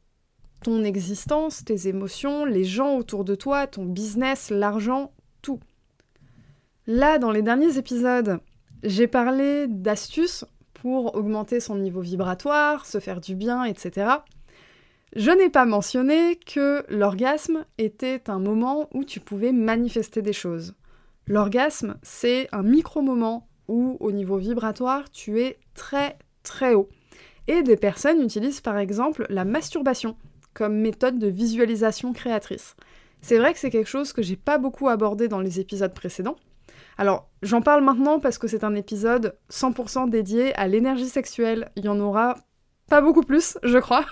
Ton 0.64 0.82
existence, 0.82 1.62
tes 1.62 1.88
émotions, 1.88 2.46
les 2.46 2.64
gens 2.64 2.96
autour 2.96 3.26
de 3.26 3.34
toi, 3.34 3.66
ton 3.66 3.84
business, 3.84 4.48
l'argent, 4.48 5.12
tout. 5.42 5.60
Là, 6.86 7.18
dans 7.18 7.30
les 7.30 7.42
derniers 7.42 7.76
épisodes, 7.76 8.40
j'ai 8.82 9.06
parlé 9.06 9.66
d'astuces 9.68 10.46
pour 10.72 11.16
augmenter 11.16 11.60
son 11.60 11.76
niveau 11.76 12.00
vibratoire, 12.00 12.86
se 12.86 12.98
faire 12.98 13.20
du 13.20 13.34
bien, 13.34 13.64
etc. 13.64 14.06
Je 15.14 15.30
n'ai 15.30 15.50
pas 15.50 15.66
mentionné 15.66 16.36
que 16.36 16.82
l'orgasme 16.88 17.66
était 17.76 18.30
un 18.30 18.38
moment 18.38 18.88
où 18.94 19.04
tu 19.04 19.20
pouvais 19.20 19.52
manifester 19.52 20.22
des 20.22 20.32
choses. 20.32 20.74
L'orgasme, 21.26 21.98
c'est 22.02 22.48
un 22.52 22.62
micro-moment 22.62 23.48
où, 23.68 23.98
au 24.00 24.12
niveau 24.12 24.38
vibratoire, 24.38 25.10
tu 25.10 25.42
es 25.42 25.58
très 25.74 26.16
très 26.42 26.72
haut. 26.72 26.88
Et 27.48 27.62
des 27.62 27.76
personnes 27.76 28.22
utilisent 28.22 28.62
par 28.62 28.78
exemple 28.78 29.26
la 29.28 29.44
masturbation 29.44 30.16
comme 30.54 30.76
méthode 30.76 31.18
de 31.18 31.26
visualisation 31.26 32.12
créatrice. 32.12 32.76
C'est 33.20 33.38
vrai 33.38 33.52
que 33.52 33.58
c'est 33.58 33.70
quelque 33.70 33.88
chose 33.88 34.12
que 34.12 34.22
j'ai 34.22 34.36
pas 34.36 34.58
beaucoup 34.58 34.88
abordé 34.88 35.28
dans 35.28 35.40
les 35.40 35.60
épisodes 35.60 35.94
précédents. 35.94 36.36
Alors, 36.96 37.28
j'en 37.42 37.60
parle 37.60 37.82
maintenant 37.82 38.20
parce 38.20 38.38
que 38.38 38.46
c'est 38.46 38.64
un 38.64 38.74
épisode 38.74 39.36
100% 39.50 40.08
dédié 40.10 40.54
à 40.56 40.68
l'énergie 40.68 41.08
sexuelle. 41.08 41.70
Il 41.76 41.84
y 41.84 41.88
en 41.88 41.98
aura 41.98 42.36
pas 42.88 43.00
beaucoup 43.00 43.22
plus, 43.22 43.58
je 43.62 43.78
crois. 43.78 44.04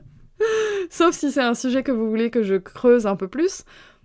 Sauf 0.90 1.14
si 1.14 1.30
c'est 1.30 1.42
un 1.42 1.54
sujet 1.54 1.82
que 1.82 1.92
vous 1.92 2.08
voulez 2.08 2.30
que 2.30 2.42
je 2.42 2.54
creuse 2.54 3.06
un 3.06 3.16
peu 3.16 3.28
plus. 3.28 3.64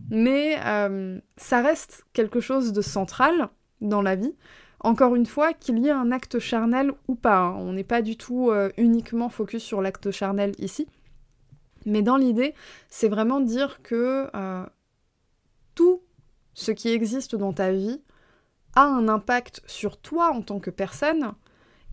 Mais 0.09 0.57
euh, 0.65 1.19
ça 1.37 1.61
reste 1.61 2.03
quelque 2.13 2.39
chose 2.39 2.73
de 2.73 2.81
central 2.81 3.49
dans 3.81 4.01
la 4.01 4.15
vie. 4.15 4.35
Encore 4.79 5.15
une 5.15 5.25
fois, 5.25 5.53
qu'il 5.53 5.79
y 5.79 5.87
ait 5.87 5.91
un 5.91 6.11
acte 6.11 6.39
charnel 6.39 6.91
ou 7.07 7.15
pas. 7.15 7.37
Hein. 7.37 7.55
On 7.57 7.73
n'est 7.73 7.85
pas 7.85 8.01
du 8.01 8.17
tout 8.17 8.49
euh, 8.49 8.69
uniquement 8.77 9.29
focus 9.29 9.63
sur 9.63 9.81
l'acte 9.81 10.11
charnel 10.11 10.51
ici. 10.57 10.87
Mais 11.85 12.01
dans 12.01 12.17
l'idée, 12.17 12.53
c'est 12.89 13.09
vraiment 13.09 13.39
dire 13.39 13.81
que 13.81 14.29
euh, 14.35 14.65
tout 15.75 16.01
ce 16.53 16.71
qui 16.71 16.89
existe 16.89 17.35
dans 17.35 17.53
ta 17.53 17.71
vie 17.71 18.01
a 18.75 18.83
un 18.83 19.07
impact 19.07 19.61
sur 19.65 19.97
toi 19.97 20.31
en 20.31 20.41
tant 20.41 20.59
que 20.59 20.69
personne 20.69 21.33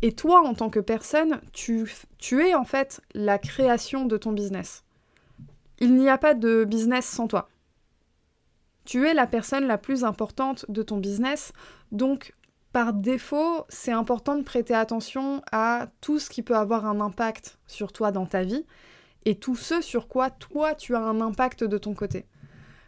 et 0.02 0.12
toi, 0.12 0.40
en 0.40 0.54
tant 0.54 0.70
que 0.70 0.80
personne, 0.80 1.40
tu, 1.52 1.87
es 2.32 2.54
en 2.54 2.64
fait 2.64 3.02
la 3.14 3.38
création 3.38 4.06
de 4.06 4.16
ton 4.16 4.32
business. 4.32 4.85
Il 5.78 5.94
n'y 5.94 6.09
a 6.09 6.18
pas 6.18 6.35
de 6.35 6.64
business 6.64 7.06
sans 7.06 7.26
toi. 7.26 7.49
Tu 8.85 9.06
es 9.06 9.14
la 9.14 9.26
personne 9.26 9.66
la 9.66 9.78
plus 9.78 10.04
importante 10.04 10.64
de 10.68 10.82
ton 10.82 10.97
business, 10.97 11.52
donc 11.92 12.35
par 12.73 12.92
défaut, 12.92 13.66
c'est 13.68 13.92
important 13.92 14.37
de 14.37 14.42
prêter 14.42 14.75
attention 14.75 15.42
à 15.52 15.88
tout 16.00 16.18
ce 16.18 16.30
qui 16.30 16.42
peut 16.42 16.56
avoir 16.56 16.87
un 16.87 17.00
impact 17.00 17.59
sur 17.66 17.92
toi 17.92 18.11
dans 18.11 18.26
ta 18.26 18.42
vie 18.42 18.64
et 19.24 19.36
tout 19.36 19.56
ce 19.56 19.80
sur 19.80 20.08
quoi 20.08 20.30
toi 20.30 20.75
tu 20.75 20.95
as 20.95 21.00
un 21.00 21.21
impact 21.21 21.64
de 21.64 21.78
ton 21.78 21.95
côté. 21.95 22.26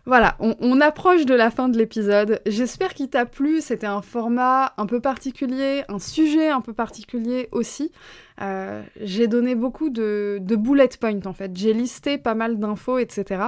Voilà, 0.05 0.37
on, 0.41 0.81
approche 0.81 1.27
de 1.27 1.35
la 1.35 1.53
fin 1.53 1.69
de 1.69 1.79
l'épisode. 1.79 2.41
J'espère 2.45 2.93
qu'il 2.93 3.09
t'a 3.09 3.25
plu. 3.25 3.61
C'était 3.61 3.87
un 3.87 4.03
format 4.03 4.75
un 4.77 4.87
peu 4.87 4.99
particulier, 4.99 5.85
un 5.89 6.01
sujet 6.01 6.49
un 6.49 6.61
peu 6.61 6.73
particulier 6.73 7.49
aussi. 7.53 7.93
Euh, 8.41 8.83
j'ai 9.01 9.29
donné 9.29 9.55
beaucoup 9.55 9.91
de, 9.91 10.41
bullet 10.41 10.89
points 11.01 11.25
en 11.25 11.33
fait. 11.33 11.57
J'ai 11.57 11.73
listé 11.73 12.19
pas 12.19 12.35
mal 12.35 12.59
d'infos, 12.59 12.99
etc. 12.99 13.45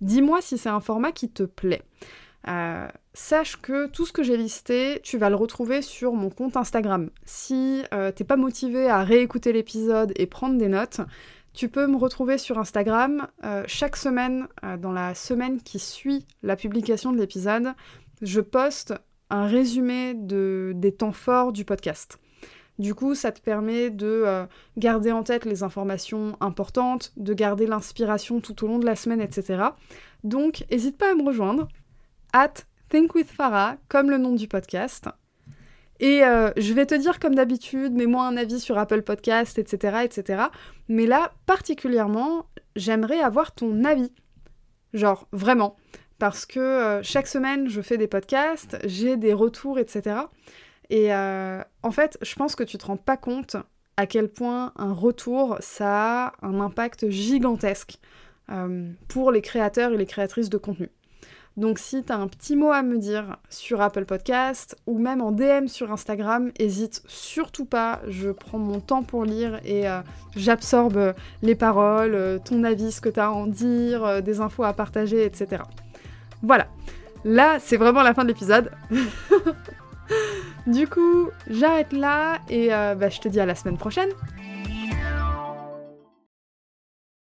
Dis-moi 0.00 0.40
si 0.40 0.56
c'est 0.56 0.70
un 0.70 0.80
format 0.80 1.12
qui 1.12 1.28
te 1.28 1.42
plaît. 1.42 1.82
Euh, 2.48 2.88
sache 3.12 3.60
que 3.60 3.86
tout 3.86 4.06
ce 4.06 4.12
que 4.12 4.22
j'ai 4.22 4.38
listé, 4.38 5.00
tu 5.02 5.18
vas 5.18 5.28
le 5.28 5.36
retrouver 5.36 5.82
sur 5.82 6.14
mon 6.14 6.30
compte 6.30 6.56
Instagram. 6.56 7.10
Si 7.26 7.82
euh, 7.92 8.10
t'es 8.10 8.24
pas 8.24 8.36
motivé 8.36 8.88
à 8.88 9.04
réécouter 9.04 9.52
l'épisode 9.52 10.14
et 10.16 10.24
prendre 10.24 10.56
des 10.56 10.68
notes, 10.68 11.02
tu 11.52 11.68
peux 11.68 11.86
me 11.86 11.96
retrouver 11.96 12.38
sur 12.38 12.58
Instagram 12.58 13.26
euh, 13.44 13.64
chaque 13.66 13.96
semaine, 13.96 14.46
euh, 14.64 14.76
dans 14.76 14.92
la 14.92 15.14
semaine 15.14 15.60
qui 15.60 15.78
suit 15.78 16.26
la 16.42 16.56
publication 16.56 17.12
de 17.12 17.18
l'épisode, 17.18 17.74
je 18.22 18.40
poste 18.40 18.94
un 19.30 19.46
résumé 19.46 20.14
de, 20.14 20.72
des 20.76 20.92
temps 20.92 21.12
forts 21.12 21.52
du 21.52 21.64
podcast. 21.64 22.18
Du 22.78 22.94
coup, 22.94 23.14
ça 23.14 23.30
te 23.30 23.40
permet 23.40 23.90
de 23.90 24.06
euh, 24.06 24.46
garder 24.78 25.12
en 25.12 25.22
tête 25.22 25.44
les 25.44 25.62
informations 25.62 26.36
importantes, 26.40 27.12
de 27.16 27.34
garder 27.34 27.66
l'inspiration 27.66 28.40
tout 28.40 28.64
au 28.64 28.68
long 28.68 28.78
de 28.78 28.86
la 28.86 28.96
semaine, 28.96 29.20
etc. 29.20 29.64
Donc, 30.24 30.64
n'hésite 30.70 30.96
pas 30.96 31.12
à 31.12 31.14
me 31.14 31.24
rejoindre. 31.24 31.68
At 32.32 32.64
Think 32.88 33.14
with 33.14 33.36
comme 33.88 34.10
le 34.10 34.18
nom 34.18 34.34
du 34.34 34.48
podcast. 34.48 35.08
Et 36.00 36.24
euh, 36.24 36.50
je 36.56 36.72
vais 36.72 36.86
te 36.86 36.94
dire 36.94 37.20
comme 37.20 37.34
d'habitude, 37.34 37.92
mets-moi 37.92 38.26
un 38.26 38.38
avis 38.38 38.58
sur 38.58 38.78
Apple 38.78 39.02
Podcast, 39.02 39.58
etc., 39.58 39.98
etc. 40.04 40.44
Mais 40.88 41.06
là, 41.06 41.32
particulièrement, 41.44 42.46
j'aimerais 42.74 43.20
avoir 43.20 43.52
ton 43.52 43.84
avis. 43.84 44.10
Genre, 44.94 45.28
vraiment. 45.32 45.76
Parce 46.18 46.46
que 46.46 46.58
euh, 46.58 47.02
chaque 47.02 47.26
semaine, 47.26 47.68
je 47.68 47.82
fais 47.82 47.98
des 47.98 48.08
podcasts, 48.08 48.78
j'ai 48.84 49.18
des 49.18 49.34
retours, 49.34 49.78
etc. 49.78 50.20
Et 50.88 51.14
euh, 51.14 51.62
en 51.82 51.90
fait, 51.90 52.18
je 52.22 52.34
pense 52.34 52.56
que 52.56 52.64
tu 52.64 52.78
te 52.78 52.86
rends 52.86 52.96
pas 52.96 53.18
compte 53.18 53.56
à 53.98 54.06
quel 54.06 54.30
point 54.30 54.72
un 54.76 54.94
retour, 54.94 55.58
ça 55.60 56.28
a 56.28 56.32
un 56.42 56.60
impact 56.60 57.10
gigantesque 57.10 57.98
pour 59.06 59.30
les 59.30 59.42
créateurs 59.42 59.92
et 59.92 59.96
les 59.96 60.06
créatrices 60.06 60.50
de 60.50 60.58
contenu. 60.58 60.88
Donc 61.56 61.78
si 61.78 62.02
tu 62.04 62.12
un 62.12 62.28
petit 62.28 62.54
mot 62.56 62.70
à 62.70 62.82
me 62.82 62.96
dire 62.96 63.36
sur 63.48 63.80
Apple 63.80 64.04
Podcast 64.04 64.76
ou 64.86 64.98
même 64.98 65.20
en 65.20 65.32
DM 65.32 65.66
sur 65.66 65.90
Instagram, 65.92 66.52
hésite 66.58 67.02
surtout 67.06 67.64
pas, 67.64 68.00
je 68.06 68.30
prends 68.30 68.58
mon 68.58 68.80
temps 68.80 69.02
pour 69.02 69.24
lire 69.24 69.60
et 69.64 69.88
euh, 69.88 70.00
j'absorbe 70.36 71.14
les 71.42 71.54
paroles, 71.54 72.14
euh, 72.14 72.38
ton 72.38 72.62
avis, 72.62 72.92
ce 72.92 73.00
que 73.00 73.08
tu 73.08 73.20
as 73.20 73.26
à 73.26 73.30
en 73.30 73.46
dire, 73.46 74.04
euh, 74.04 74.20
des 74.20 74.40
infos 74.40 74.62
à 74.62 74.72
partager, 74.72 75.24
etc. 75.24 75.62
Voilà, 76.42 76.68
là 77.24 77.58
c'est 77.58 77.76
vraiment 77.76 78.02
la 78.02 78.14
fin 78.14 78.22
de 78.22 78.28
l'épisode. 78.28 78.70
du 80.66 80.86
coup, 80.86 81.28
j'arrête 81.48 81.92
là 81.92 82.38
et 82.48 82.68
bah, 82.68 83.08
je 83.08 83.20
te 83.20 83.28
dis 83.28 83.40
à 83.40 83.46
la 83.46 83.54
semaine 83.54 83.76
prochaine. 83.76 84.10